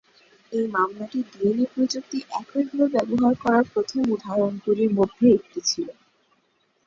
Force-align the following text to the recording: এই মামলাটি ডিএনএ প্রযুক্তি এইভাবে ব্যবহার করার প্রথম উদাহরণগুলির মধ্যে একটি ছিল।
এই 0.51 0.65
মামলাটি 0.73 1.19
ডিএনএ 1.29 1.65
প্রযুক্তি 1.73 2.17
এইভাবে 2.31 2.61
ব্যবহার 2.95 3.33
করার 3.43 3.65
প্রথম 3.73 4.01
উদাহরণগুলির 4.13 4.91
মধ্যে 4.99 5.25
একটি 5.37 5.59
ছিল। 5.69 5.87